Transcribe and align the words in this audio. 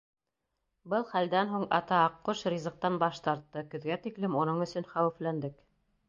Был 0.93 1.03
хәлдән 1.09 1.49
һуң 1.51 1.65
ата 1.77 1.99
аҡҡош 2.05 2.41
ризыҡтан 2.53 2.97
баш 3.03 3.19
тартты, 3.27 3.63
көҙгә 3.73 3.97
тиклем 4.07 4.39
уның 4.45 4.65
өсөн 4.67 4.89
хәүефләндек. 4.95 5.61